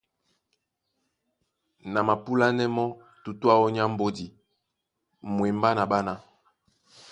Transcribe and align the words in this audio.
Ná 1.91 1.99
a 2.03 2.05
mapúlánɛ́ 2.07 2.67
mɔ́ 2.75 2.87
tutú 3.23 3.45
áō 3.53 3.65
nyá 3.75 3.83
mbódi 3.91 4.25
mwembá 5.35 5.69
na 5.77 5.83
ɓána. 5.91 6.13